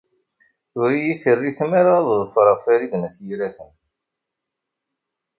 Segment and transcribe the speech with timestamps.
[0.79, 3.71] Ur iyi-terri tmara ad ḍefreɣ Farid n At Yiraten.